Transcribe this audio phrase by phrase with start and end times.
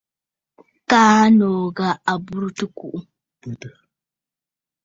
[0.89, 3.69] Kaa nòò ghà à burə tɨ̀ kùꞌù.